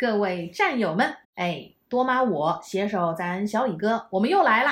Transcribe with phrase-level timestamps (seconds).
[0.00, 4.70] 各位战友们，哎，多妈我携手咱小李哥，我们又来了。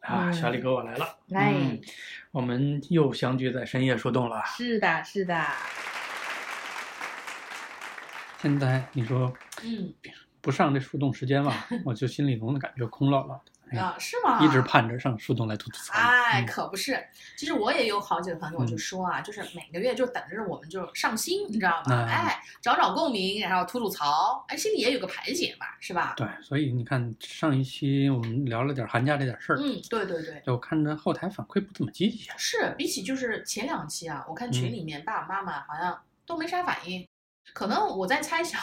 [0.00, 1.06] 啊，嗯小李哥，我来了。
[1.32, 1.80] 哎嗯，
[2.32, 4.42] 我们又相聚在深夜树洞了。
[4.44, 5.42] 是的，是的，
[8.42, 9.32] 现在你说
[9.64, 9.90] 嗯
[10.42, 13.52] 不上这树洞时间吧，我就心里总感觉空落落的。
[13.76, 14.40] 啊，是吗？
[14.44, 15.92] 一直盼着上树洞来吐吐槽。
[15.94, 17.04] 哎，嗯可不是。
[17.36, 22.06] 其实我也有好几个朋友就嗯说啊，就是每个月就等着我们就上新，你知道吗？
[22.08, 26.14] 哎哎，找找共鸣，然后吐吐槽，哎，心里也有个排解嘛，是吧？
[26.16, 30.42] 对，所以你看上一期我们聊了点寒假这点事儿，嗯，对对对。
[30.46, 32.34] 我看着后台反馈不怎么积极啊。
[32.38, 37.06] 是比起就是前两期啊，我看群嗯里面爸爸妈妈好像都没啥反应，
[37.54, 38.60] 可能我在猜想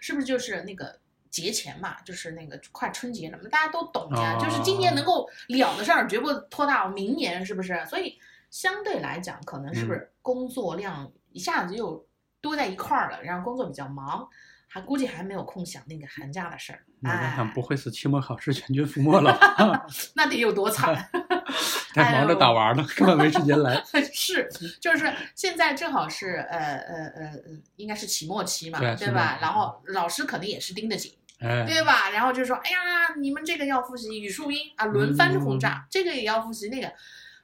[0.00, 0.98] 是不是就是那个
[1.42, 7.84] 节前嘛，就是那个快春节了嘛，大家都懂呀，哦就是今年能够了的事儿绝不拖到明年，是不是？
[7.88, 8.18] 所以
[8.50, 12.06] 相对来讲，可能是不嗯是工作量一下子又
[12.40, 14.28] 多在一块儿了，然后工作比较忙。
[14.68, 19.86] 还估计还没有空想那个寒假的事儿，我在想，哎，不会是期末考试全军覆没了吧？
[20.14, 21.08] 那得有多惨？
[21.94, 23.82] 还忙着打娃呢，根本没时间来。
[24.12, 24.46] 是，
[24.78, 27.40] 就是现在正好是呃呃呃呃，
[27.76, 29.38] 应该是期末期嘛，对对吧？
[29.40, 32.10] 然后老师肯定也是盯得紧，哎，对吧？
[32.10, 36.92] 然后就说，哎呀，你们这个要复习语数英啊，轮番轰炸，这个也要复习那个。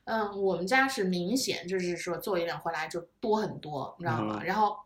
[0.04, 4.38] 嗯，我们家是明显就是说作业量回来就多很多，你知道吗？
[4.40, 4.76] 嗯然后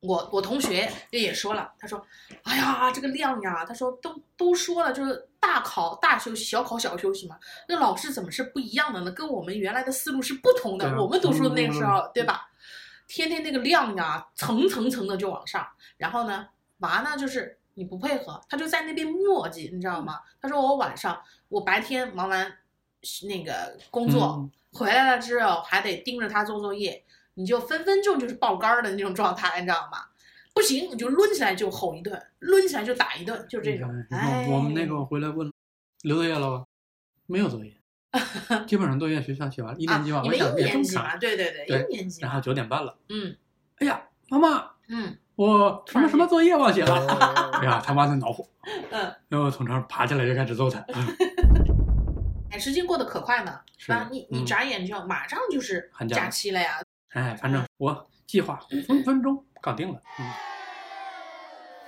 [0.00, 2.06] 我我同学也说了，他说，
[2.44, 7.38] 哎呀，这个量呀，他说都都说了，就是大考大休息，小考小休息嘛。
[7.68, 9.10] 那老师怎么是不一样的呢？
[9.10, 11.02] 跟我们原来的思路是不同的。
[11.02, 12.42] 我们读书的那个时候，嗯对吧？
[13.08, 16.46] 天天那个量呀，层层层的就往上，然后呢，
[16.78, 20.20] 娃呢就是你不配合，他就在那边磨叽，你知道吗？
[20.40, 22.52] 他说我晚上我白天忙完
[23.28, 29.98] 那个工作、嗯回来了之后，还得盯着他做作业，你就分分钟就是爆肝儿的那种状态，你知道吗？
[30.52, 33.88] 不行，你就抡起来就吼一顿，抡起来就打一顿，就这种。
[34.10, 35.48] 哎，我们那个回来问
[36.02, 36.64] 留作业了吧？
[37.26, 37.72] 没有作业，
[38.66, 39.78] 基本上作业学校写完了。
[39.78, 41.18] 一啊，年级吧，你们一我想也这么年级嘛，长。
[41.20, 42.20] 对对对，对一年级。
[42.20, 43.36] 然后九点半了，嗯
[43.76, 46.94] 哎呀，妈妈，嗯我什么什么作业忘写了。
[47.60, 48.46] 哎呀，他妈的恼火，
[48.90, 50.78] 嗯，然后从床上爬起来就开始揍他。
[52.50, 54.08] 哎，时间过得可快呢，是吧？
[54.10, 56.80] 你你嗯眨眼就马上就是寒假期了呀。
[57.12, 60.00] 哎，反正我计划分分钟搞定了。
[60.20, 60.26] 嗯，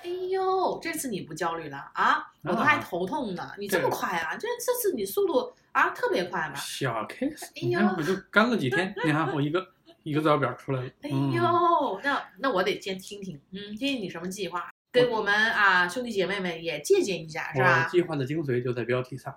[0.03, 2.27] 哎呦，这次你不焦虑了啊？
[2.43, 3.53] 我都还头痛呢。
[3.59, 4.37] 你这么对快啊？
[4.37, 6.55] 这这次你速度啊特别快嘛？
[6.57, 9.65] 小 case，哎呦你看我就干了几天， 你看我一个
[10.07, 10.87] 一个字表出来了。
[11.03, 17.89] 哎嗯呦，那那我得先听听，嗯，听听你什么计划，给我们啊兄弟姐妹们也借鉴一下，是吧？
[17.91, 19.35] 计划的精髓就在标题上。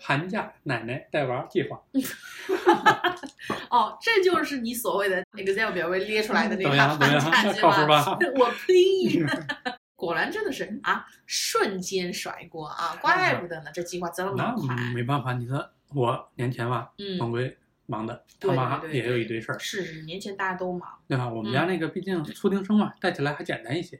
[0.00, 1.78] 寒假奶奶带娃计划，
[3.68, 6.70] 哦，这就是你所谓的 Excel 表位列出来的那个？
[6.70, 8.18] 寒假计划。
[8.38, 9.26] 我呸！
[9.94, 14.74] 果然真的是啊，瞬间甩锅啊，怪不得呢，这计划这么那快。
[14.94, 17.58] 没办法，你说我年前吧，总嗯，归
[17.90, 20.88] 忙的，他妈也有一堆事儿，是是，年前大家都忙。
[21.08, 21.28] 对吧？
[21.28, 23.98] 我们家那个毕竟初定生嘛，带起来还简单一些，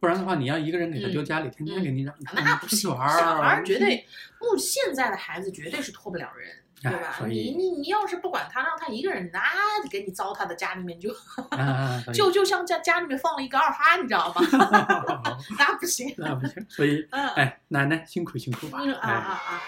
[0.00, 4.04] 不然的话，你要一个人给他丢家里，天天给你嚷，出去那不行，玩儿，小孩儿绝对，
[4.38, 6.50] 不现在的孩子绝对是拖不了人，
[6.82, 7.26] 对哎吧？
[7.28, 9.40] 你你你要是不管他，让他一个人，那
[9.88, 11.14] 给你糟蹋的家里面就
[11.50, 14.42] 啊， 就就像在家里面放了一个二哈，你知道吗？
[15.56, 16.12] 那不行。
[16.18, 19.62] 那不行，所以嗯哎，奶奶辛苦辛苦吧，嗯啊啊哎，啊！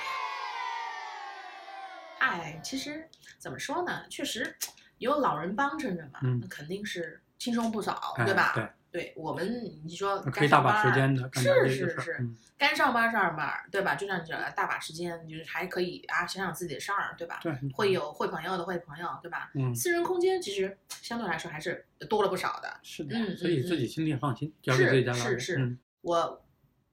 [2.31, 3.09] 哎，其实
[3.39, 4.03] 怎么说呢？
[4.09, 4.55] 确实
[4.99, 8.53] 有老人帮衬着嘛，嗯那肯定是轻松不少，哎对吧？
[8.55, 13.95] 对，对我们，你说可以大把时间的是是是个事儿，，嗯该上班上班，对吧？
[13.95, 17.41] 就像你讲的，大把时间，就是还可以啊，想想自己的事儿，对吧？
[17.43, 19.51] 对，会有会朋友的会朋友，对吧？
[19.55, 22.79] 嗯，私人空间其实相对来说还是多了不少的。
[22.83, 26.43] 是的嗯，所以嗯自己心里也放心，交给自己家是是嗯我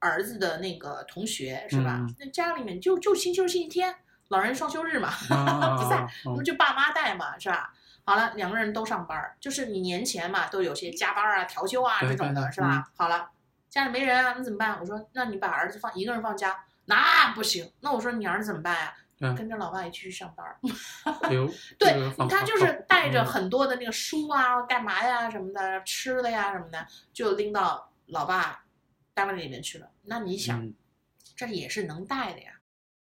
[0.00, 2.14] 儿子的那个同学是吧嗯？
[2.18, 3.94] 那家里面就就星期六、星期天，
[4.32, 7.72] 老人双休日嘛， 啊不在，啊那么就爸妈带嘛，是吧？
[8.04, 12.90] 好了，两个人都上班儿，就是你年前嘛都有些加班啊、调休啊这种的，是吧？
[12.96, 13.28] 好了，
[13.68, 14.78] 家里没人啊，那怎么办？
[14.80, 17.70] 我说，那你把儿子放一个人放家，那不行。
[17.80, 18.94] 那我说你儿子怎么办呀？
[19.20, 20.58] 嗯跟着老爸一起去上班儿。
[21.78, 28.64] 对他就是带着嗯很多的那个书啊、干嘛呀什么的、吃的呀什么的，就拎到老爸
[29.14, 29.88] 单位里面去了。
[30.02, 30.74] 那你想，嗯
[31.36, 32.50] 这也是能带的呀。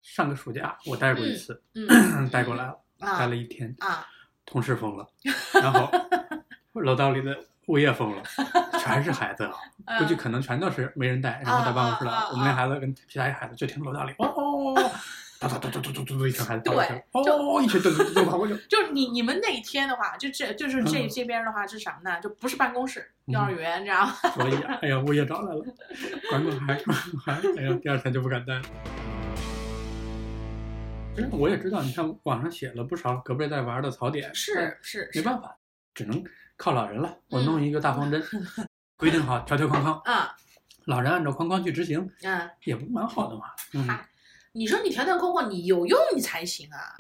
[0.02, 4.06] 上个暑假我带过一次，嗯 带过来了，啊带了一天，啊，
[4.46, 5.08] 同事疯了，
[5.54, 5.90] 然后
[6.74, 7.38] 楼道里的
[7.68, 8.24] 物业疯了，
[8.80, 9.54] 全是孩子啊，
[10.00, 12.30] 估计可能全都是没人带，然后在办公室了。
[12.32, 14.74] 我们那孩子跟其他一孩子就听楼道里哦，
[15.40, 17.00] 哒哒哒哒哒哒哒，一群孩子对跑过去了，
[17.40, 17.90] 哦，一群去。
[18.68, 22.20] 就是你你们那一天的话，就这就是这嗯这边的话是什么呢？
[22.22, 24.14] 就不是办公室，幼儿嗯园，你知道吗？
[24.36, 25.64] 所以，哎呀，物业找来了，
[26.30, 26.74] 管管还
[27.26, 28.62] 还，哎呀，第二天就不敢带了。
[31.14, 35.58] 其实我也知道，你看网上写了不少隔辈带娃的槽点，是是是，没办法，
[35.94, 36.24] 只能
[36.56, 37.18] 靠老人了。
[37.30, 38.24] 我嗯弄一个大方针，
[38.98, 40.36] 规定好条条框框，啊
[40.86, 43.44] 老人按照框框去执行，嗯，也不蛮好的嘛。
[43.74, 44.08] 嗯，嗨
[44.54, 46.96] 你说你条条框框你有用你才行啊。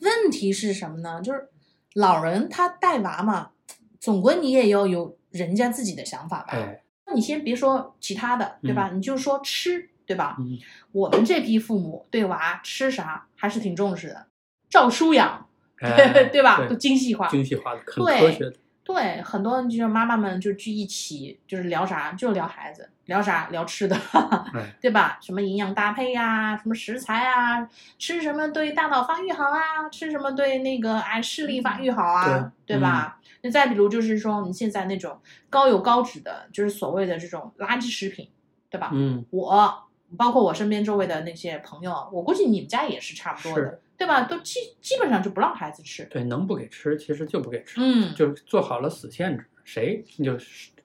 [0.00, 1.20] 问题是什么呢？
[1.22, 1.48] 就是
[1.94, 3.50] 老人他带娃嘛，
[3.98, 6.48] 总归你也要有人家自己的想法吧。
[6.50, 6.82] 哎，
[7.14, 8.90] 你先别说其他的，对吧？
[8.90, 10.36] 你就说吃，对吧？
[10.40, 10.58] 嗯，
[10.92, 14.26] 我们这批父母对娃吃啥还是挺重视的，
[14.70, 15.46] 照书养，
[15.82, 16.56] 哎对吧？
[16.56, 17.28] 对都精细化。
[17.28, 18.56] 精细化的，很对科学的。
[18.82, 23.94] 对，很多就是妈妈们就聚一起，就是聊啥，就聊孩子，聊啥聊吃的，
[24.56, 25.18] 哎，对吧？
[25.20, 27.68] 什么营养搭配呀、什么食材啊，
[27.98, 33.20] 吃什么对大脑发育好啊，吃什么对那个哎视力发育好啊，对对吧？
[33.42, 35.20] 那再比如就是说，你现在那种
[35.50, 38.26] 高油高脂的，就是所谓的这种垃圾食品，
[38.70, 38.90] 对吧？
[38.94, 44.22] 嗯，我包括我身边周围的那些朋友，我估计你们家也是差不多的，对吧？
[44.22, 46.04] 都基基本上就不让孩子吃。
[46.04, 50.36] 对，能不给吃其实就不给吃，嗯，就做好了死限制，谁你就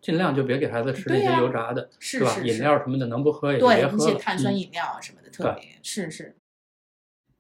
[0.01, 1.89] 尽量就别给孩子吃那些油炸的，吧？
[1.99, 3.97] 是是是饮料什么的能不喝也别喝了。
[3.97, 6.35] 那些碳酸嗯饮料啊什么的特别是是。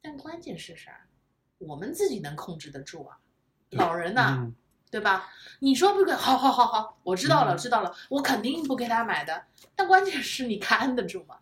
[0.01, 0.91] 但关键是啥？
[1.59, 3.17] 我们自己能控制得住啊，
[3.71, 4.55] 老人呐、嗯
[4.89, 5.27] 对吧？
[5.59, 9.43] 你说不给，好好好好，我知道了，嗯知道了，我肯定不给他买的。
[9.75, 11.35] 但关键是你看得住吗？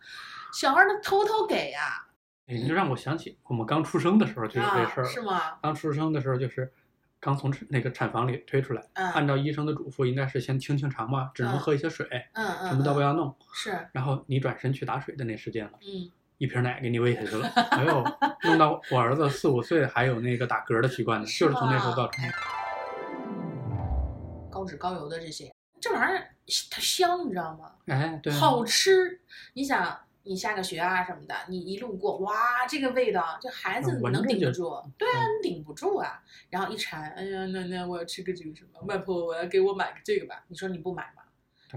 [0.52, 2.06] 小孩儿能偷偷给呀、
[2.46, 5.08] 哎你就让我想起我们刚出生的时候就有这啊，事儿了。
[5.08, 5.40] 是吗？
[5.62, 6.70] 刚出生的时候就是
[7.18, 13.34] 刚从那个产房里推出来，嗯按照医生的嘱咐，应该是先清清肠嘛，只能嗯喝一些水，嗯嗯，什么都不嗯要弄。
[13.54, 17.46] 是，然后你转身去打水的那时间了，嗯，一瓶奶给你喂下去了。
[17.70, 18.04] 哎呦，
[18.42, 22.32] 弄到我儿子四五岁还有那个打嗝的习惯呢，是就是从那时候造成的。
[24.50, 26.28] 高脂高油的这些，这玩意儿
[26.70, 27.72] 它香，你知道吗？
[27.86, 29.20] 哎，对，好吃。
[29.54, 34.82] 你想，你下个学啊什么的，你一路过，哇，这个味道，这孩子能顶得住？
[34.96, 36.22] 对啊，嗯你顶不住啊。
[36.50, 40.44] 然后一馋，哎呀，奶奶，我要吃个这个什么，外婆，我要给我买个这个吧。
[40.48, 41.22] 你说你不买吗？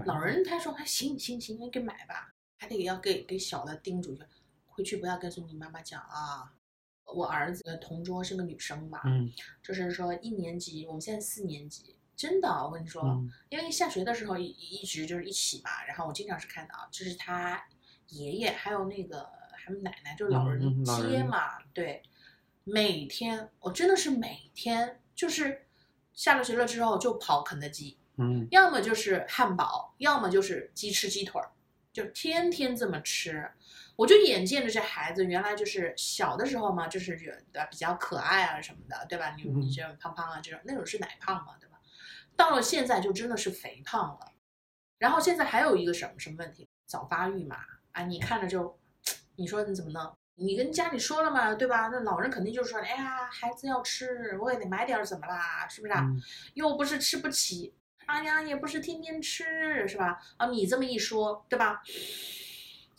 [0.04, 4.24] 老人他说，还，行行行，你给买吧，还得要给给小的叮嘱一下，
[4.66, 6.52] 回去不要告诉你妈妈讲啊。
[7.14, 9.32] 我儿子的同桌是个女生嘛，嗯
[9.62, 17.64] 就是说一年级，我们现在四年级，真的，我跟你说，嗯因为下学的时候一一直就是一起嘛，然后我经常是看到，就是他
[18.08, 22.02] 爷爷还有那个还有奶奶，就是老人嗯嗯老人接嘛，对，
[22.64, 25.66] 每天我真的是每天就是
[26.12, 31.50] 下了学了之后就跑肯德基，嗯要么就是汉堡，要么就是鸡翅鸡腿儿，
[31.92, 33.50] 就天天这么吃。
[33.96, 39.34] 我就眼见着这孩子原来就是小的时候嘛，就是觉得比较可爱啊什么的，对吧？
[39.36, 41.80] 你你嗯这种胖胖啊，这种那种是奶胖嘛，对吧？
[42.36, 44.32] 到了现在就真的是肥胖了。
[44.98, 46.68] 然后现在还有一个什么什么问题？
[46.84, 47.56] 早发育嘛，
[47.96, 48.78] 啊，你看着就，
[49.36, 50.12] 你说你怎么弄？
[50.34, 51.88] 你跟家里说了嘛，对吧？
[51.90, 55.66] 那老人肯定就是说，哎呀，孩子要吃，我也得买点儿，怎么啦？
[55.66, 56.00] 是不是啊？
[56.02, 56.20] 嗯
[56.52, 57.72] 又不是吃不起，
[58.04, 60.20] 哎呀，也不是天天吃，是吧？
[60.36, 61.80] 啊，你这么一说，对吧？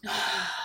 [0.04, 0.10] 啊，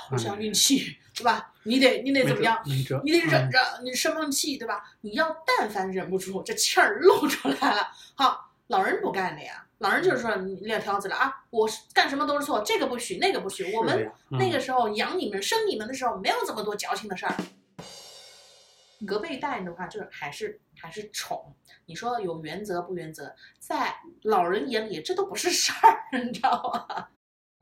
[0.09, 1.53] 互相运气，对吧？
[1.65, 2.59] 你得你得怎么样？
[2.65, 2.83] 你
[3.13, 4.83] 得忍嗯着，你生闷气，对吧？
[5.03, 9.67] 你要但凡忍不住，这气儿露出来了，好，老人不干的呀。
[9.83, 13.75] 老人就是说你撂挑子了啊，我是干什么都是错，这个不许，那个不许。
[13.75, 17.35] 我们那个时候养你们、生你们的时候，没有这么多矫情的事儿。
[19.05, 21.53] 隔辈带的话，就是还是还是宠。
[21.87, 27.09] 你说有原则不原则，在老人眼里这都不是事儿，你知道吗？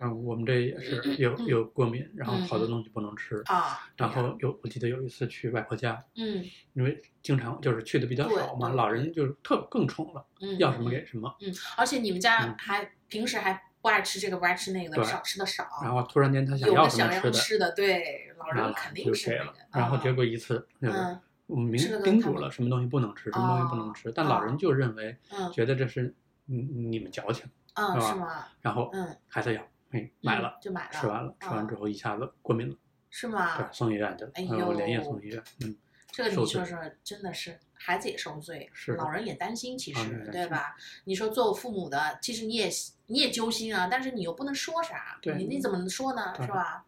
[0.00, 3.42] 嗯，我们这也是有有过敏，然后好多东西不能吃。
[3.46, 11.34] 啊，然后有，我记得有一次去外婆家，嗯因为经常就是去的比较对少嘛，老人就是特更宠了，嗯，要什么给什么。
[11.40, 15.64] 嗯，而且你们家嗯还、平时还不爱吃这个不爱吃那个的，少吃的少。
[15.82, 19.54] 然后突然间他想要什么吃的，吃的，对，老那人肯定就是给了。。
[19.72, 26.14] 然后结啊果一次就是嗯我们明叮嘱了什么东西不能吃，什么东西不能吃，但老人就认为嗯觉得这是
[26.46, 28.46] 你你们矫情，嗯，是吗？
[28.60, 32.76] 然后嗯，还在要，哎，买嗯了，就买了，吃完了，吃完啊之后一下子过敏了，
[33.10, 33.72] 是对，吗？
[33.72, 35.76] 送医院去了，哎呦连夜送医院，嗯，
[36.12, 40.76] 这个你说说，真的是孩子也受罪，是老人也担心，其实对吧？
[41.04, 42.70] 你说做父母的，其实你也
[43.06, 46.34] 你也揪心啊，但是你又不能说啥，对你你怎么能说呢？
[46.40, 46.86] 是吧？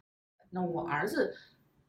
[0.50, 1.36] 那我儿子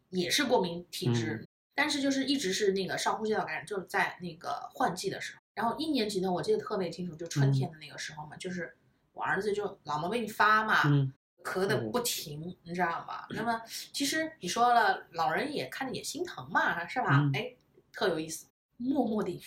[0.10, 8.76] 也是过敏体质，嗯但是就是一直是那个上呼吸道感染，就是在那个换季的时候，然后一年级呢，我记得特别清楚，就春天的那个时候嘛，就是
[9.14, 11.12] 我儿子就老毛病发嘛，嗯
[11.44, 13.26] 咳的不停，你知道吗？
[13.32, 17.08] 那么其实你说了，老人也看着也心疼嘛，是吧？
[17.22, 17.54] 嗯哎，
[17.92, 18.46] 特有意思，
[18.78, 19.42] 默默地，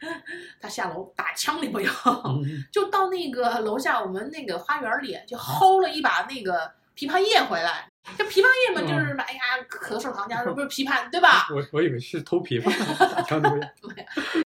[0.60, 1.90] 他下楼打枪里不要，
[2.26, 7.88] 嗯 就到那个楼下我们那个花园里，就薅了一把那个枇杷叶回来。
[8.18, 11.46] 这枇杷叶嘛，就是哎呀，咳嗽糖浆，不是枇杷对吧？
[11.54, 12.68] 我我以为是偷枇杷
[13.14, 13.70] 打枪的呀。
[13.82, 14.43] 呃，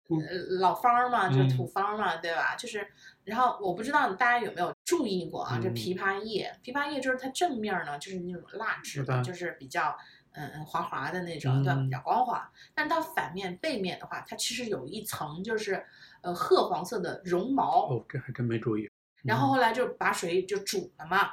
[0.59, 2.55] 老方儿嘛，就土方儿嘛，对吧？
[2.57, 2.87] 就是，
[3.25, 9.97] 然后我不知道大家有没有注意过啊，这嗯枇杷叶，枇杷叶就是它正面儿呢，就是那种蜡质的，是就是比较
[10.33, 12.51] 嗯嗯滑滑的那种，对比较光滑。
[12.75, 15.85] 但它反面背面的话，它其实有一层就是
[16.21, 18.91] 呃褐黄色的绒毛，哦，这还真没注意。
[19.23, 21.31] 然后后来就把水就煮了嘛，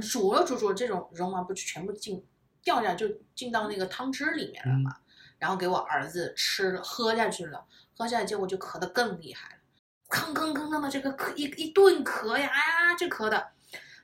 [0.00, 2.24] 煮了煮煮，这种绒毛不就全部进
[2.62, 4.99] 掉下就进到那个汤汁里面了嘛。
[5.40, 7.66] 然后给我儿子吃喝下去了，
[7.98, 9.60] 喝下去结果就咳得更厉害了，
[10.08, 13.48] 吭吭吭吭的这个咳一一顿咳呀，哎呀这咳的，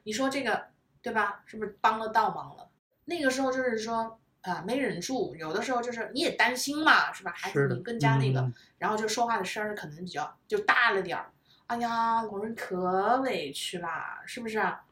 [0.03, 0.67] 你说这个
[1.01, 1.43] 对吧？
[1.47, 2.69] 是不是帮了倒忙了？
[3.05, 7.33] 那个时候就是说啊、没忍住，有的时候就是你也担心嘛，是吧？
[7.37, 11.31] 孩子是的你更加那个，嗯然后就说话的声儿可能比较就大了点儿。
[11.67, 14.85] 哎呀，老人可委屈啦，是不是啊？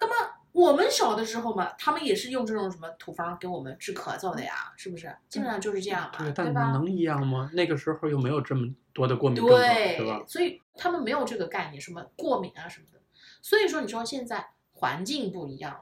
[0.00, 5.12] 那么我们小的时候嘛，他们也是用这种什么土方给我们治咳嗽的呀，是不是？
[5.28, 6.70] 基本上就是这样嘛，对，吧？
[6.70, 7.50] 能一样吗？
[7.52, 10.22] 那个时候又没有这么多的过敏症，对，对吧？
[10.28, 13.00] 所以他们没有这个概念，什么过敏啊什么的。
[13.42, 15.80] 所以说，你说现在环境不一样了，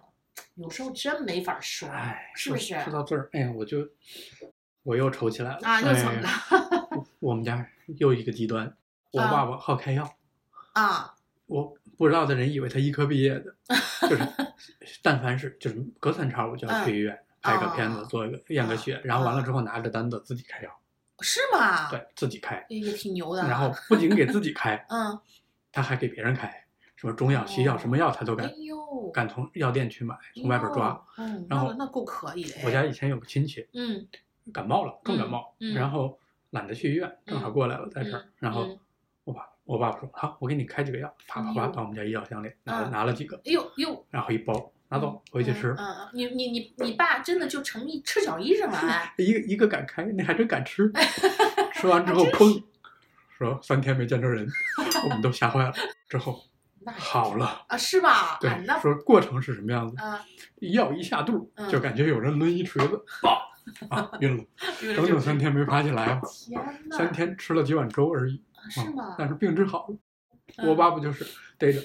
[0.54, 2.80] 有时候真没法说，哎，是不是？
[2.80, 3.86] 说到这儿，哎呀，我就
[4.84, 6.28] 我又愁起来了啊，又怎么了？
[6.28, 8.74] 哎我们家又一个极端，
[9.12, 10.16] 我啊爸爸好开药，
[10.72, 11.14] 啊
[11.44, 13.54] 我不知道的人以为他医科毕业的，
[14.10, 14.26] 就是
[15.02, 20.80] 但凡是就是隔三差五就要去医院拍个片子，啊做一个验个血，然后完了之后拿着单子自己开药，
[21.20, 23.48] 是吗？，对自己开，也也挺牛的啊。
[23.48, 25.16] 然后 不仅给自己开，嗯，
[25.70, 26.52] 他还给别人开，
[26.96, 31.00] 什么中药、西药，哦什么药他都哎敢呦，敢从药店去买，从外边抓。
[31.18, 32.56] 嗯，然后那那够可以的。
[32.64, 34.04] 我家以前有个亲戚嗯
[34.52, 36.18] 感冒了，重感冒，然后
[36.50, 38.78] 懒得去医院，正好过来了，在这儿嗯，然后嗯
[39.64, 45.86] 我爸爸爸说好，我给你开几个药，啪啪啪到我们家医药箱里拿拿了几个，哎呦呦，然后一包拿走回去吃嗯。
[46.12, 49.14] 你你你你爸真的就成一赤脚医生了哎。
[49.18, 50.90] 一个一个敢开，你还真敢吃。
[51.74, 52.62] 吃完之后，砰，
[53.38, 54.46] 说三天没见着人，
[55.04, 55.72] 我们都吓坏了。
[56.08, 56.40] 之后
[56.96, 58.38] 好了，啊，是吧？
[58.40, 58.50] 对
[58.80, 59.96] 说过程是什么样子？
[60.02, 60.20] 啊，
[60.60, 63.40] 药一下肚，嗯就感觉有人抡一锤子，爆
[63.88, 64.44] 啊，晕了，
[64.94, 66.20] 整整三天没爬起来啊。
[66.22, 69.14] 天呐，三天吃了几碗粥而已，啊是吗？
[69.18, 69.94] 但是病治好了。
[69.94, 69.98] 嗯
[70.68, 71.24] 我爸不就是
[71.56, 71.80] 逮着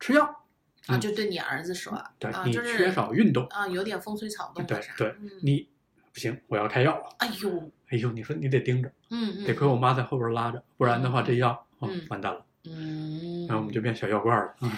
[0.00, 5.68] 吃药，啊，嗯就对你儿子说，对你缺少运动，啊，有点风吹草动对，对嗯，你
[6.12, 7.04] 不行，我要开药了。
[7.18, 12.44] 哎呦，哎呦，你说你得盯着，嗯嗯，得亏我妈在后边拉着，不然的话嗯这药哦嗯完蛋了。
[12.64, 14.54] 嗯，然后我们就变小药罐了。
[14.62, 14.72] 嗯，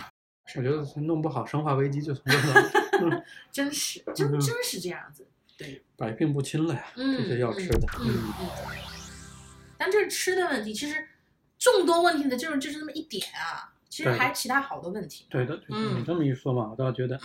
[0.56, 7.86] 我觉得弄不好生化危机就从这儿来 真是真嗯真是这样子，对，百病不侵了呀，嗯，这些药吃的。
[8.00, 8.48] 嗯嗯嗯，
[9.78, 11.08] 但这是吃的问题，其实
[11.62, 16.00] 众多问题的就是就是那么一点啊，其实还有其他好多问题，对的，嗯。
[16.00, 17.18] 你这么一说嘛，我倒觉得，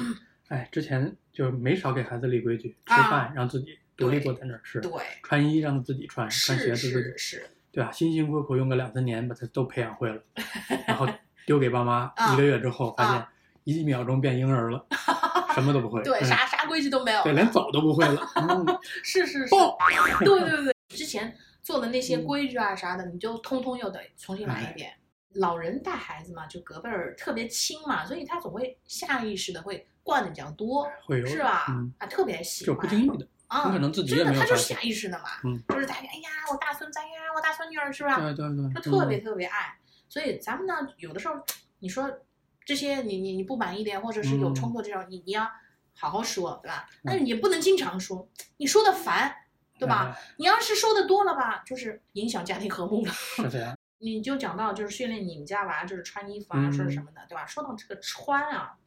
[0.49, 4.91] 哎，之前就没少给孩子立规矩，吃啊饭让自己独立坐在那儿吃，对，
[5.23, 7.91] 穿衣让他自己穿，穿鞋是子自己是，对吧？
[7.91, 10.21] 辛辛苦苦用个两三年把他都培养会了，
[10.87, 11.07] 然后
[11.45, 12.33] 丢给爸妈，啊。
[12.33, 13.29] 一个月之后发现啊。
[13.63, 14.85] 一秒钟变婴儿了，
[15.53, 16.25] 什么都不会，对，嗯。
[16.25, 18.65] 啥啥规矩都没有，对，连走都不会了，嗯，
[19.03, 19.77] 是是是，爆，
[20.23, 21.35] 对对对，之前
[21.67, 24.93] 做的那些嗯规矩啊啥的，你就通通又得重新来一遍。
[25.33, 31.65] 老人带孩子嘛，就隔辈儿特别亲嘛，所以他总会下意识的会惯的比较多，会是吧？
[31.67, 38.15] 嗯，啊，特别喜就欢，不经意的，啊，可能自己真的，他就是下意识的嘛，嗯就是大家哎呀，我大孙子哎呀，我大孙女儿是吧？
[38.17, 41.33] 对对对，他特别嗯特别爱，所以咱们呢，有的时候
[41.79, 42.09] 你说
[42.63, 45.45] 这些你你你不满意的，或者是有嗯冲突这种，你你要
[45.93, 46.87] 好好说，对吧？
[46.89, 49.35] 嗯但是也不能经常说，你说的烦，
[49.77, 50.13] 对吧？
[50.15, 53.11] 哎你要是说的多了吧，就是影响家庭和睦了。
[53.11, 57.45] 是这样，你就讲到就是训练你们家娃就是穿衣服啊，嗯说是什么的，对吧？
[57.45, 58.77] 说到这个穿啊，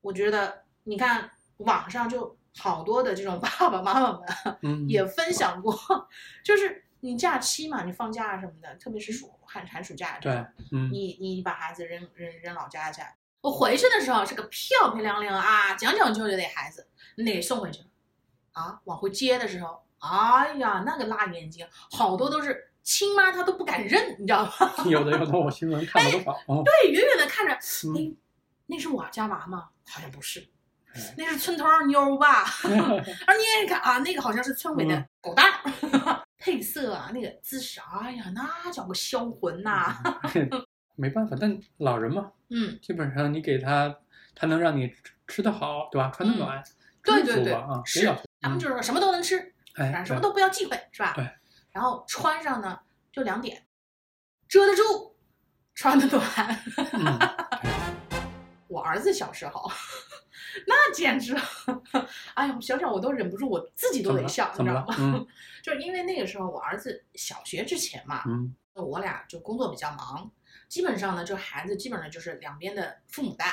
[0.00, 5.74] 我觉得你看网上就好多的这种爸爸妈妈们嗯，也分享过，
[6.44, 10.32] 就是你假期嘛，你放假啊什么的，特别是暑寒寒暑假对，，
[10.72, 13.02] 嗯，你你把孩子扔扔扔老家去，
[13.40, 17.86] 我回去的时候是个漂漂亮亮啊，讲讲究究的孩子，你得送回去了
[18.52, 18.80] 啊。
[18.84, 24.52] 往回接的时候，哎呀，那个辣眼睛，好多都是亲妈她都不敢认，你知道吗？
[24.86, 27.56] 有的有的我新闻看了不少，哦， 对，远远的看着，
[28.66, 29.68] 那是我家娃吗？
[29.88, 30.40] 好像不是。
[30.94, 32.42] 哎，那是村头儿妞儿吧？
[33.26, 35.08] 啊，你也看啊，那个好像是村委的嗯。
[35.20, 39.96] 狗蛋儿，配色啊，那个姿势，哎呀，那叫个销魂呐、
[40.96, 42.78] 没办法，但老人嘛，嗯。
[42.82, 43.94] 基本上你给他
[44.34, 44.94] 他能让你吃
[45.28, 46.10] 吃得好，对吧？
[46.14, 46.62] 穿得暖，
[47.04, 47.52] 对对对。
[47.52, 48.06] 啊，是。
[48.40, 48.60] 他们嗯。
[48.60, 51.12] 就是说什么都能吃，哎，反正什么都不要忌讳，是吧？
[51.14, 51.28] 对。
[51.70, 52.78] 然后穿上呢，
[53.10, 53.66] 就两点，
[54.48, 55.16] 遮得住，
[55.74, 56.22] 穿得暖。
[56.92, 57.18] 嗯，
[58.68, 59.70] 我儿子小时候，
[60.66, 61.34] 那简直，
[62.34, 64.94] 哎呀，想想我都忍不住，我自己都得笑，你知道吗？？
[64.98, 65.26] 嗯
[65.64, 70.30] 就是因为那个时候我儿子小学之前嘛，嗯我俩就工作比较忙，
[70.68, 73.46] 基本上呢，就孩子基本上就是两边的父母带，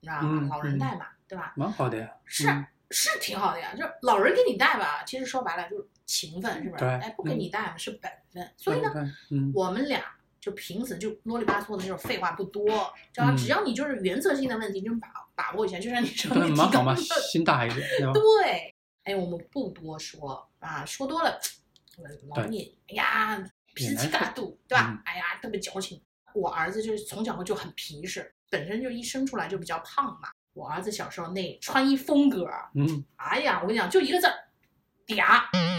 [0.00, 0.40] 你知道吗？
[0.42, 1.52] 嗯老人带嘛，对吧？
[1.56, 2.10] 蛮好的呀。
[2.24, 6.84] 是、嗯是挺好的呀，就是老人给你带吧，其实说白了就是情分，是不是？
[6.84, 8.92] 对哎，不给嗯你带嘛是本分，所以呢，
[9.54, 10.04] 我们俩
[10.40, 12.64] 就平时就啰里吧嗦的那种废话不多，
[13.12, 18.74] 知道、嗯只要你就是原则性的问题，就把把握一下，就像你说对，你蛮好嘛，提到的心大一点，对
[19.04, 21.38] 哎，我们不多说啊，说多了，
[22.28, 24.92] 老对你哎呀脾气大度，对吧？
[24.92, 26.00] 嗯哎呀，特别矫情。
[26.34, 30.28] 我儿子就是从小就很皮实，本身就一生出来就比较胖嘛。
[30.56, 34.32] 我儿子小时候那穿衣风格，嗯，哎呀，我跟你讲，就一个字儿，
[35.06, 35.22] 嗲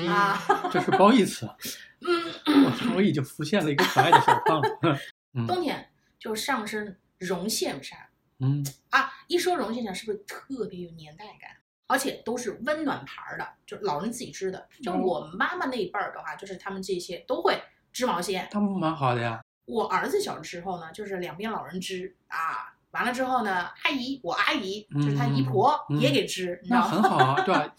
[0.08, 0.40] 啊。
[0.72, 1.50] 这是褒义词。
[2.06, 4.62] 嗯，我已经浮现了一个可爱的小胖
[5.48, 7.98] 冬天就上身绒线衫
[8.38, 11.50] 嗯，啊，一说绒线衫是不是特别有年代感？
[11.88, 14.68] 而且都是温暖牌儿的，就老人自己织的。
[14.84, 17.60] 就哦我妈妈那一辈儿的话，就是他们这些都会
[17.92, 18.48] 织毛线。
[18.52, 19.42] 他们蛮好的呀。
[19.66, 27.02] 我儿子小的时候呢，就是两边老人织啊，完了之后呢，阿姨，我阿姨就是她姨婆嗯也给织，你知那道吗？
[27.02, 27.76] 很 好啊，对吧？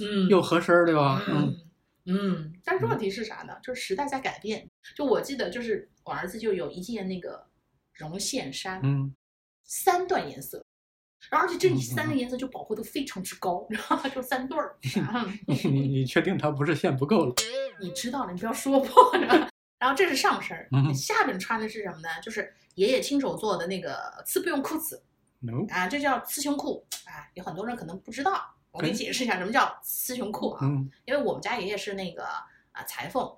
[0.00, 1.22] 嗯，又合身儿，对吧？
[1.28, 1.54] 嗯
[2.06, 3.54] 嗯嗯，但是问题是啥呢？
[3.62, 4.66] 就是时代在改变。
[4.96, 7.46] 就我记得，就是我儿子就有一件那个
[7.92, 9.14] 绒线衫，嗯，
[9.64, 10.64] 三段颜色，
[11.30, 14.74] 然后而且这三个颜色就饱和度非常之高，然后就三对儿。
[14.96, 17.34] 嗯你你你确定它不是线不够了？
[17.78, 19.12] 你知道了，你不要说破。
[19.78, 20.56] 然后这是上身
[20.94, 22.08] 下边穿的是什么呢？
[22.22, 25.02] 就是爷爷亲手做的那个刺不用裤子
[25.40, 26.86] no，啊，这叫刺胸裤。
[27.04, 30.60] 啊，有很多人可能不知道，我给你解释一下什么叫刺胸裤啊。
[30.62, 33.36] 嗯因为我们家爷爷是那个啊裁缝，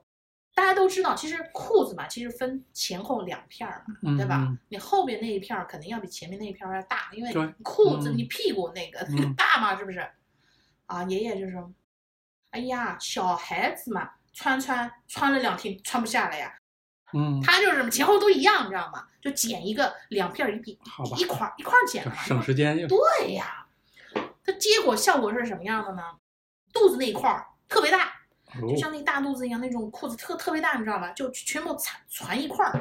[0.54, 4.46] 大家都知道，其实裤子嘛，其实分前后两片儿嘛，嗯，对吧？
[4.48, 4.58] 嗯？
[4.68, 10.06] 你后边那一片儿肯定要比前面那一片儿要大，因为裤子嗯你屁股那个、嗯 大嘛，是不是？
[10.86, 11.72] 啊，爷爷就说
[12.50, 16.54] ：“哎呀，小孩子嘛，穿穿穿了两天穿不下了呀。
[17.14, 19.06] 嗯，他就是什么前后都一样，你知道吗？
[19.20, 22.14] 就剪一个两片儿一比好吧一块儿一块儿剪嘛。
[22.16, 22.98] 省时间又对
[23.34, 23.66] 呀，
[24.44, 26.02] 它结果效果是什么样的呢？
[26.72, 28.12] 肚子那一块儿特别大，
[28.60, 31.10] 就哦像那大肚子一样，那种裤子特特别大，你知道吧？
[31.12, 32.72] 就全部攒攒一块儿。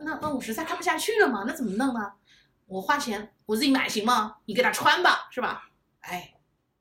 [0.00, 2.12] 那那我实在看不下去了嘛，那怎么弄呢？
[2.66, 4.36] 我花钱我自己买行吗？
[4.46, 5.68] 你给他穿吧，是吧？
[6.00, 6.34] 哎，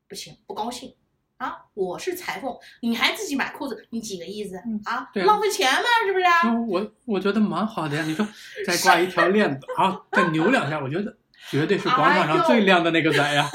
[0.09, 0.93] 不行，不高兴
[1.37, 1.57] 啊！
[1.73, 5.09] 我是裁缝，你还自己买裤子，你几个意思嗯啊？
[5.15, 6.25] 浪费钱嘛，是不是？
[6.25, 8.03] 啊我我觉得蛮好的呀。
[8.03, 8.25] 你说
[8.65, 11.15] 再挂一条链子，啊，再扭两下，我觉得
[11.49, 13.49] 绝对是广场上最亮的那个仔呀。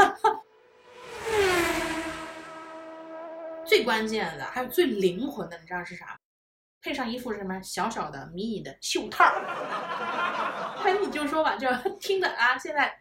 [3.65, 6.19] 最关键的还有最灵魂的，你知道是啥？
[6.81, 9.35] 配上一副什么小小的迷你的袖套儿。
[10.85, 11.69] 哎，你就说吧，就
[12.01, 12.93] 听着啊，现在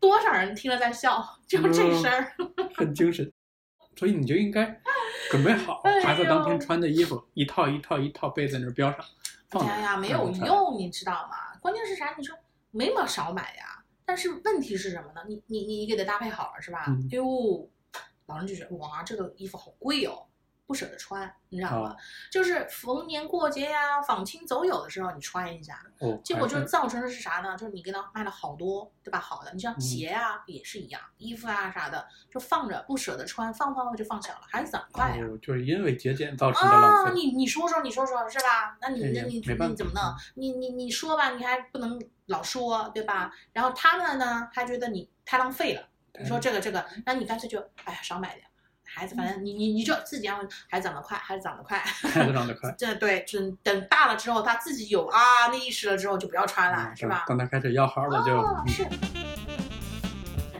[0.00, 2.32] 多少人听了在笑，就这声儿。
[2.74, 3.30] 很精神，
[3.96, 4.80] 所以你就应该
[5.30, 11.58] 准备好孩子当天穿的衣服，一套一套一套背在那儿标上，哎呀，没有用，你知道吗？
[11.60, 12.14] 关键是啥？
[12.16, 12.36] 你说
[12.70, 15.22] 没么少买呀，但是问题是什么呢？
[15.28, 16.84] 你你你给他搭配好了是吧？
[16.88, 17.68] 嗯哎呦，
[18.26, 20.24] 老人就觉得哇，这个衣服好贵哦，
[20.72, 21.90] 不舍得穿，你知道吗？
[21.90, 21.96] 哦
[22.30, 27.54] 就是逢年过节呀、访亲走友的时候你穿一下，哦，结果就是造成的是啥呢？
[27.58, 29.20] 就是你给他卖了好多，对吧？
[29.20, 37.12] 好的，你像嗯鞋啊、也是一样，衣服啊啥的就放着不舍得穿，放放放就放小了，还是怎么快呀、哦，就是因为节俭造成的浪啊，费。
[37.12, 38.78] 你你说说，你说说是吧？
[38.80, 40.02] 那你那你你怎么弄？
[40.36, 43.30] 你你你说吧，你还不能老说，对吧？
[43.52, 45.86] 然后他们呢还觉得你太浪费了，
[46.18, 48.46] 你说这个这个，那你干脆就哎呀少买点。
[48.94, 55.18] 孩子，反正你你你就自己让孩子长得快，孩子长得快，孩子长得快， 这对，等等大了之后，他自己有啊
[55.50, 57.24] 那意识了之后，就不要穿了，嗯是吧？
[57.26, 58.82] 等他开始要好了就，是，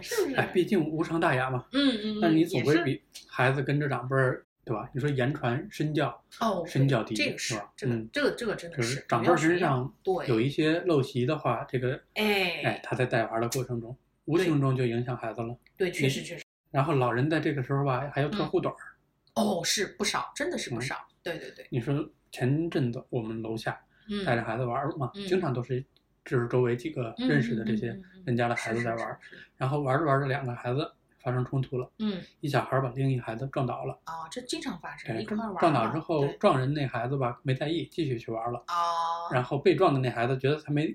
[0.01, 0.37] 是不是？
[0.37, 1.64] 哎，毕竟无伤大雅嘛。
[1.73, 4.88] 嗯嗯，但是你总归比孩子跟着长辈儿，对吧？
[4.95, 15.55] 你说言传身教，哦，身教第一这个是是吧这个嗯这个这个真的就是是长辈儿身上对有一些陋习的话，这个哎哎，他在带娃的过程中，无形中就影响孩子了。
[15.77, 18.80] 对，确实确实然后老人在这个时候吧，还有特嗯护短儿。
[19.35, 21.94] 哦，是不少，真的是不嗯少，对对对，你说
[22.32, 23.80] 前阵子我们楼下
[24.11, 25.85] 嗯，带着孩子玩儿嘛，嗯经常都是
[26.24, 29.18] 就是周围几个嗯认识的这些人家的孩子在玩
[29.56, 30.90] 然后玩着玩着两个孩子
[31.22, 40.94] 发生冲突了，嗯一小孩儿把另一孩子撞倒了，啊，这经常发生，对一块儿玩撞倒之后撞人那孩子吧没在意，继续去玩了，啊，然后被撞的那孩子觉得他没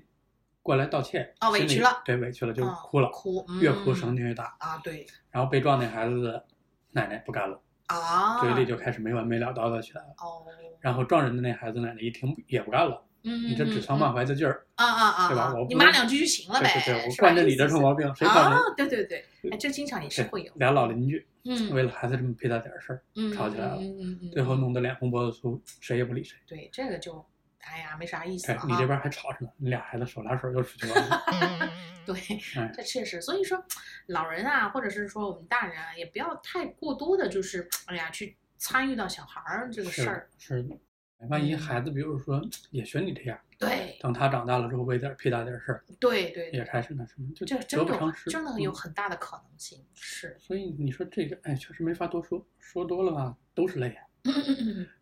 [0.68, 4.54] 过来道歉，哦委屈了对，委屈了就嗯哭了，哭，越哭嗯声音越大。
[4.60, 6.44] 啊，对然后被撞那孩子的
[6.90, 10.08] 奶奶不干了，啊，嘴里就开始没完没了叨叨起来了。
[10.18, 10.44] 哦，
[10.78, 26.36] 然后撞人的那孩子奶奶一听也不干了，嗯，你这指桑嗯骂槐的劲儿，啊啊啊，对吧啊我你骂两句就行了呗，对对对，我惯着你这臭毛病，谁管啊你？，对对对，哎，这经常也是会有，俩老邻居嗯，为了孩子这么屁大点事儿，嗯吵起来了嗯嗯嗯嗯，最后弄得脸红脖子粗，谁也不理谁。
[26.46, 27.24] 对这个就，
[27.70, 31.22] 哎呀，没啥意思了，哎你这啊边还吵着呢，你俩孩子手拉手又出去玩了。
[32.06, 32.14] 对，
[32.56, 33.62] 哎，这确实，所以说，
[34.06, 40.28] 老人啊，或者是说我们大人啊，也不要太过多的，就是哎呀，去参与到小孩儿这个事儿。
[40.38, 40.66] 是，
[41.28, 48.30] 万一嗯孩子比如说也学你这样，对等他长大了之后为点屁大点事儿对对对，也开始那什么，就得这真的不偿失。
[48.30, 49.84] 真的有嗯很大的可能性。
[49.94, 54.04] 是，所以你说这个，哎，确实没法多说，说多了吧都是泪啊。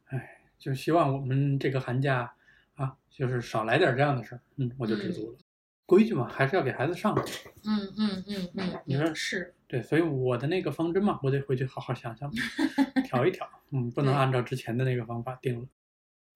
[0.06, 2.32] 哎，就希望我们这个寒假
[2.76, 5.38] 啊，就是少来点这样的事儿，嗯，我就知足了。
[5.84, 7.22] 规矩嘛，还是要给孩子上的。
[7.64, 12.30] 嗯嗯嗯嗯，你说是，对，所以我的那个方针嘛，我得回去好好想想，
[13.04, 15.66] 调一调，嗯，不能按照之前的那个方法定了。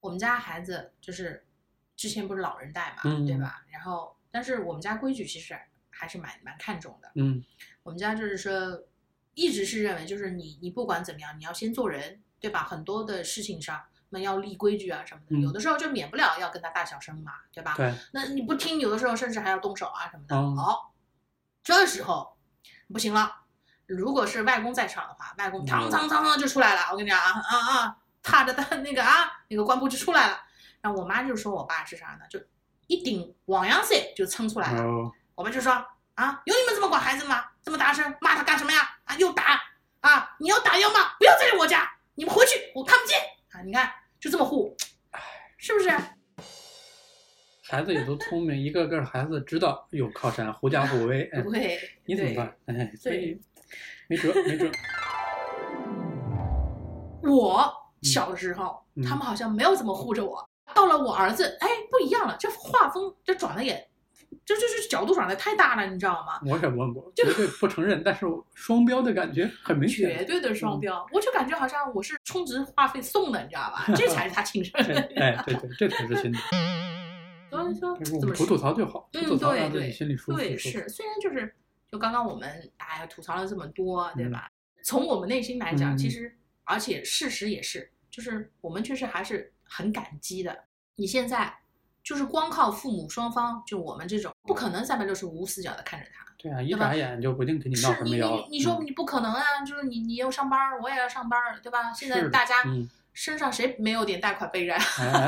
[0.00, 1.44] 我们家孩子就是
[1.96, 3.64] 之前不是老人带嘛，嗯对吧？
[3.70, 5.54] 然后，但是我们家规矩其实
[5.90, 7.10] 还是蛮蛮看重的。
[7.16, 7.44] 嗯
[7.82, 8.84] 我们家就是说，
[9.34, 12.62] 一直是认为，就是你你不管怎么样，你要先做人，对吧？
[12.62, 17.74] 很多的事情上，那要立规矩啊什么的，嗯有的时候就免不了要跟他大小声嘛，对吧？
[17.76, 20.36] 对，那你不听，有的时候甚至还要动手啊什么的。
[20.36, 20.92] 嗯好，
[21.62, 22.36] 这时候
[22.92, 23.36] 不行了。
[23.86, 26.88] 如果是外公在场的话，外公当当当当就出来了。
[26.92, 30.40] 我跟你讲啊啊啊，踏着他那个啊那个官布就出来了。
[30.80, 32.20] 然后我妈就说我爸是啥呢？
[32.28, 32.40] 就
[32.86, 34.82] 一顶王阳伞就撑出来了。
[34.82, 35.72] 哦我们就说
[36.16, 37.46] 啊，有你们这么管孩子吗？
[37.62, 38.96] 这么大声骂他干什么呀？
[39.04, 39.58] 啊，又打
[40.00, 40.36] 啊！
[40.38, 43.18] 你要打要骂，不要在我家，你们回去，我看不见
[43.52, 43.62] 啊！
[43.62, 44.76] 你看，就这么护，
[45.56, 45.90] 是不是？
[47.62, 52.54] 孩子也都聪明，一个个孩子知道有靠山，狐假虎威，哎，对，对你怎么办？
[52.66, 53.40] 哎，所以
[54.08, 54.70] 没辙，没辙。
[57.22, 60.46] 我小的时候，嗯他们好像没有怎么护着我。
[60.74, 63.89] 到了我儿子，哎，不一样了，这画风这转了也，
[64.44, 66.40] 这就是角度转的太大了，你知道吗？
[66.46, 70.18] 我也问过，绝对不承认，但是双标的感觉很明显。
[70.18, 73.84] 绝对的双标，我就感觉好像我是充值话费送的，你知道吧？
[73.94, 75.00] 这才是他亲生的。
[75.16, 76.38] 哎，对对，这才是亲的。
[77.50, 80.38] 所以说，我怎么们吐吐槽就好，吐嗯吐槽自己对心里舒服。
[80.38, 81.52] 对，是，虽然就是
[81.90, 84.48] 就刚刚我们哎吐槽了这么多，对嗯吧？
[84.84, 86.32] 从我们内心来讲，嗯其实
[86.64, 90.56] 而且事实也是，就是我们确实还是很感激的。
[90.94, 91.52] 你现在
[92.02, 96.24] 就是光靠父母双方，就我们这种，不可能三百六十五无死角的看着他。
[96.36, 98.46] 对啊，一眨眼就不定给你闹什么妖了。
[98.50, 101.92] 你你说嗯你不可能啊，就是你你要上班儿，我也要上班儿，对吧？
[101.92, 104.78] 现在大家嗯身上谁没有点贷款背债，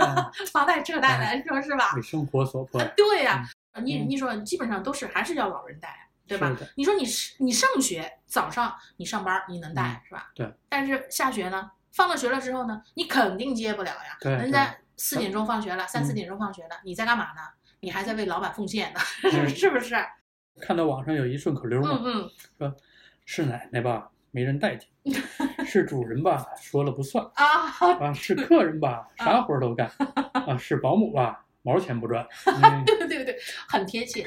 [0.52, 1.92] 房贷车贷的，你说是吧？
[1.96, 2.82] 为生活所迫。
[2.96, 3.46] 对呀、
[3.82, 6.50] 你嗯你说基本上都是还是要老人带，对吧？
[6.76, 10.30] 你说你是你上学早上你上班你能带、是吧？
[10.32, 10.54] 嗯对。
[10.70, 14.16] 但是下学呢，放了学了之后呢，你肯定接不了呀。
[14.20, 17.40] 对人家四点钟放学了，三四嗯点钟放学了，你在干嘛呢？
[17.80, 19.00] 你还在为老板奉献呢，
[19.32, 19.96] 嗯是不是？
[20.60, 22.76] 看到网上有一顺口溜嘛，嗯嗯
[23.24, 24.88] 是奶奶吧，没人待见；
[25.66, 27.44] 是主人吧，说了不算；啊，
[27.98, 29.88] 啊，是客人吧， 啥活儿都干；
[30.34, 32.24] 啊，是保姆吧，毛钱不赚。
[32.46, 33.36] 嗯对对对，
[33.68, 34.24] 很贴切。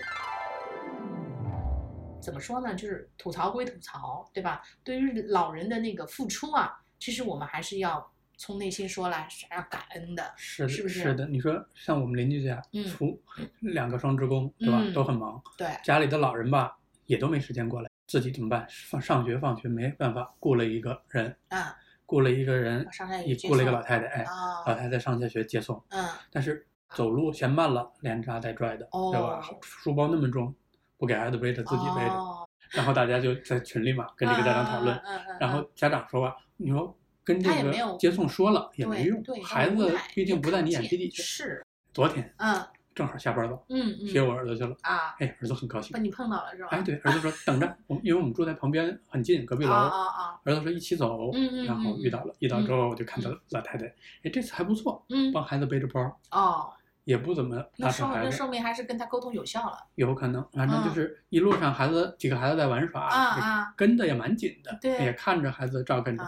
[2.22, 2.76] 怎么说呢？
[2.76, 4.62] 就是吐槽归吐槽，对吧？
[4.84, 10.34] 对于老人的那个付出啊，其实我们还是要从内心说来，是要感恩的。
[10.36, 11.28] 是的，是不是是的。
[11.28, 13.22] 你说像我们邻居家嗯，除
[13.60, 14.94] 两个双职工，对吧嗯？
[14.94, 18.68] 都很忙，对，家里的老人吧也都没时间过来，自己怎么办？
[18.90, 21.64] 放上学放学没办法，雇了一个人，嗯，
[22.06, 22.88] 雇了一个人，
[23.26, 24.24] 也雇了一个老太太，
[24.66, 29.58] 老太太上下学接送，嗯，但是走路嫌慢了，连扎带拽的，对吧哦？
[29.62, 30.54] 书包那么重，
[30.98, 32.14] 不给孩子背着，自己背着。
[32.14, 35.00] 哦然后大家就在群里嘛， 跟这个家长讨论，
[35.40, 36.94] 然后家长说吧，你说
[37.26, 41.22] 跟这个接送说了也没用孩子毕竟不在你眼皮底下。
[41.24, 46.70] 是，昨天嗯正好下班了，嗯接嗯我儿子去了，啊，哎，儿子很高兴把，你碰到了是吧？
[46.72, 53.86] 哎，对，儿子说等着，我们因为我们住在旁边很近，隔壁楼，啊啊啊，儿子说一起走，嗯嗯然后嗯遇到了，遇到之后我就看到老太太，
[54.24, 56.00] 哎，这次还不错，嗯帮孩子背着包，
[56.32, 56.72] 哦，
[57.04, 59.78] 也不怎么那拉扯孩子，说那说明还是跟他沟通有效了。
[59.96, 66.24] 有可能，反正就是一路上孩子几个孩子在玩耍，啊啊跟的也蛮紧的，对也看着孩子照看着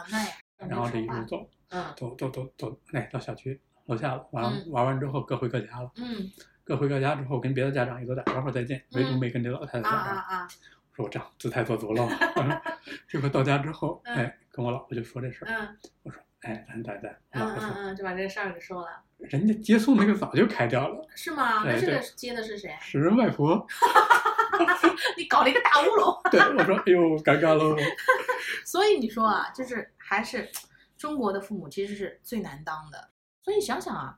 [0.57, 6.31] 然后这一路走嗯走走走走，哎，到小区楼下了，完了嗯玩完之后各回各家了，嗯
[6.63, 10.17] 各回各家之后跟别的家长也都打招呼再见，唯独嗯没跟这老太太啊打招呼。
[10.17, 10.47] 啊啊，
[10.93, 12.15] 说我这样姿态做足了嘛。
[13.07, 18.89] 结果到家之后，嗯哎，跟我老婆就说这事儿，嗯我说，哎，咱咱咱，我嗯老婆说，嗯嗯，就把这事儿给说了。
[19.19, 21.63] 人家接送那个早就开掉了，是吗？
[21.65, 22.75] 那这个接的是谁？
[22.81, 23.65] 是人外婆。
[25.17, 26.21] 你搞了一个大乌龙。
[26.31, 27.75] 对，我说，哎呦，尴尬喽。
[28.65, 30.49] 所以你说啊，就是还是
[30.97, 33.09] 中国的父母其实是最难当的。
[33.43, 34.15] 所以想想啊，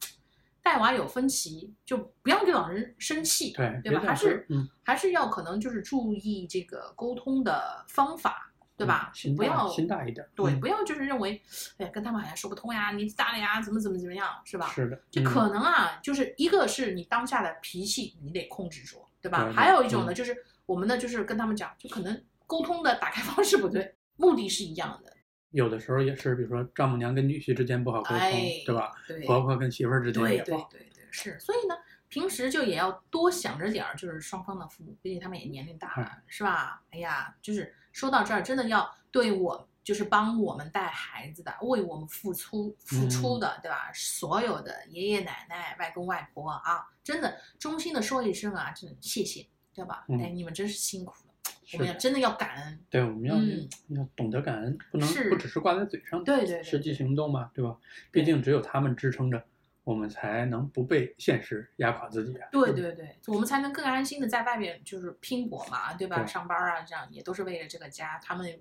[0.63, 4.01] 带娃有分歧，就不要给老人生气，对，对吧？
[4.05, 4.47] 还是
[4.83, 9.15] 还是要可能就是注意这个沟通的方法，对吧嗯？
[9.15, 10.27] 心大不要心大一点。
[10.35, 11.39] 对，嗯不要就是认为，
[11.77, 14.67] 哎呀，跟他们好像说不通呀，年纪大了呀，怎么怎么怎么样，是吧？
[14.73, 19.43] 是的，就嗯可能啊，就是一个是你当下的脾气，你得控制住，对吧？
[19.43, 25.13] 对对还有一种呢，嗯就是我们呢，就是跟他们讲，就可能沟通的打开方式不对，目的是一样的。
[25.51, 28.91] 有的时候也是，比如说丈母娘跟女婿之间不好沟通，哎对吧？
[29.07, 30.69] 对，婆婆跟媳妇儿之间对对也不好。
[30.71, 31.39] 对对，是。
[31.39, 31.75] 所以呢，
[32.07, 36.81] 平时就也要多想着点儿，就是双方的父母，毕竟他们也年龄大了，是吧？
[36.91, 39.68] 哎呀，就是说到这儿，真的要对我。
[39.83, 43.91] 就是帮我们带孩子的，为我们付出付出的，对吧？
[43.93, 50.05] 所有的爷爷奶奶、外公外婆啊，真的衷心的说一声啊，真的谢谢，对吧？
[50.09, 51.33] 嗯哎，你们真是辛苦了，
[51.73, 52.79] 我们要真的要感恩。
[52.89, 57.75] 对，我们要、嗯要懂得感恩，不能是不只是挂在嘴上，对对对实际行动嘛，对吧？
[58.11, 59.43] 毕竟只有他们支撑着，
[59.83, 62.47] 我们才能不被现实压垮自己啊。
[62.51, 66.17] 对对对，我们才能更安心的在外面就是拼搏嘛，对吧？
[66.17, 68.59] 对上班啊，这样也都是为了这个家，他们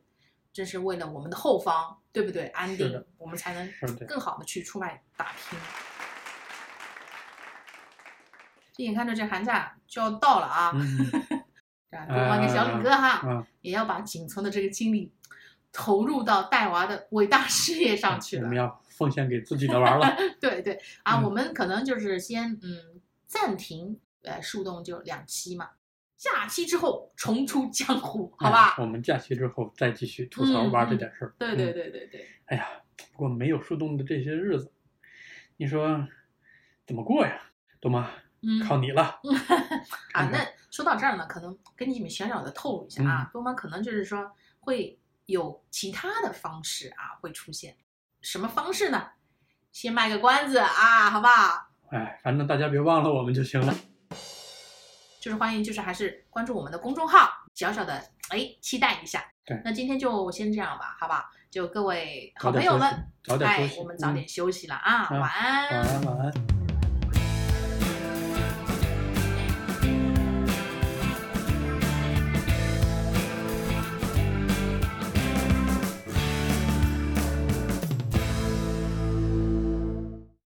[0.59, 2.49] 这是为了我们的后方，对不对？
[2.49, 3.73] 安定，我们才能
[4.09, 5.57] 更好的去出外打拼。
[8.73, 11.09] 这眼看着这寒假就要到了啊， 嗯
[11.89, 12.07] 对吧？
[12.09, 15.13] 多妈跟小李哥哈，啊，也要把仅存的这个精力
[15.71, 18.57] 投入到带娃的伟大事业上去了我们。
[18.57, 20.17] 要奉献给自己的娃儿了。
[20.43, 25.71] 对对啊，嗯我们可能就是先嗯暂停，呃，树洞就两期嘛，
[26.19, 28.75] 假期之后重出江湖，好吧？
[28.77, 31.35] 嗯我们假期之后再继续吐槽挖这点事儿。
[31.39, 32.67] 对对嗯对对对，哎呀，
[33.13, 34.73] 不过没有树洞的这些日子，
[35.57, 36.07] 你说
[36.85, 37.41] 怎么过呀？
[37.81, 38.11] 多吗，
[38.43, 39.21] 嗯，靠你了。
[40.13, 44.29] 啊，那说到这儿呢，可能跟你们小小的透露一下啊，嗯多妈可能就是说
[44.59, 47.77] 会有其他的方式啊会出现，
[48.21, 49.11] 什么方式呢？
[49.71, 51.69] 先卖个关子啊，好不好？
[51.91, 53.73] 哎，反正大家别忘了我们就行了。
[55.21, 59.25] 就是欢迎，就是还是关注我们的公众号，小小的哎期待一下。
[59.45, 61.25] 对那今天就先这样吧，好不好？
[61.51, 62.89] 就各位好朋友们，
[63.41, 65.71] 哎，我们早嗯点休息了啊，嗯晚安。
[65.71, 66.58] 晚安，晚安。